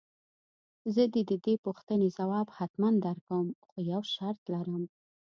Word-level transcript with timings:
زه 0.93 1.03
دې 1.13 1.21
د 1.31 1.33
دې 1.45 1.53
پوښتنې 1.65 2.07
ځواب 2.17 2.47
حتماً 2.57 2.89
درکوم 3.05 3.47
خو 3.67 3.75
يو 3.91 4.01
شرط 4.13 4.41
لرم. 4.53 4.83